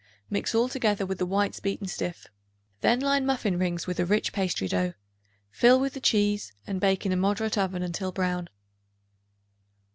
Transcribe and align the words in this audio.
Mix 0.31 0.55
all 0.55 0.67
together 0.67 1.05
with 1.05 1.19
the 1.19 1.27
whites 1.27 1.59
beaten 1.59 1.85
stiff; 1.85 2.25
then 2.79 2.99
line 2.99 3.23
muffin 3.23 3.59
rings 3.59 3.85
with 3.85 3.99
a 3.99 4.03
rich 4.07 4.33
pastry 4.33 4.67
dough; 4.67 4.95
fill 5.51 5.79
with 5.79 5.93
the 5.93 5.99
cheese 6.01 6.53
and 6.65 6.81
bake 6.81 7.05
in 7.05 7.11
a 7.11 7.15
moderate 7.15 7.55
oven 7.55 7.83
until 7.83 8.11
brown. 8.11 8.49